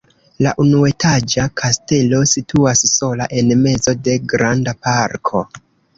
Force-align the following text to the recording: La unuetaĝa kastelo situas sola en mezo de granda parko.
La 0.43 0.51
unuetaĝa 0.61 1.43
kastelo 1.61 2.21
situas 2.31 2.81
sola 2.93 3.27
en 3.43 3.53
mezo 3.67 3.95
de 4.09 4.17
granda 4.33 4.75
parko. 4.89 5.45